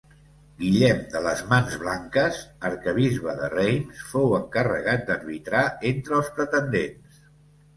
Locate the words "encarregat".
4.39-5.05